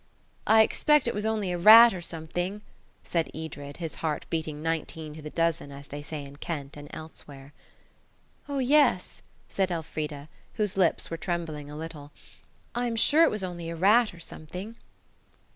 "I 0.47 0.63
expect 0.63 1.07
it 1.07 1.13
was 1.13 1.27
only 1.27 1.51
a 1.51 1.59
rat 1.59 1.93
or 1.93 2.01
something," 2.01 2.63
said 3.03 3.29
Edred, 3.35 3.77
his 3.77 3.93
heart 4.01 4.25
beating 4.31 4.63
nineteen 4.63 5.13
to 5.13 5.21
the 5.21 5.29
dozen, 5.29 5.71
as 5.71 5.89
they 5.89 6.01
say 6.01 6.25
in 6.25 6.37
Kent 6.37 6.75
and 6.75 6.87
elsewhere. 6.91 7.53
"Oh, 8.49 8.57
yes," 8.57 9.21
said 9.47 9.69
Elfrida, 9.71 10.27
whose 10.55 10.75
lips 10.75 11.11
were 11.11 11.17
trembling 11.17 11.69
a 11.69 11.77
little; 11.77 12.11
"I'm 12.73 12.95
sure 12.95 13.23
it 13.25 13.29
was 13.29 13.43
only 13.43 13.69
a 13.69 13.75
rat 13.75 14.11
or 14.11 14.19
something." 14.19 14.75